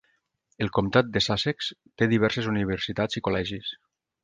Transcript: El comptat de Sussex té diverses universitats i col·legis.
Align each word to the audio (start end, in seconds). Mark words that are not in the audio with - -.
El 0.65 0.71
comptat 0.77 1.11
de 1.17 1.21
Sussex 1.25 1.69
té 2.03 2.09
diverses 2.15 2.49
universitats 2.55 3.21
i 3.21 3.25
col·legis. 3.29 3.71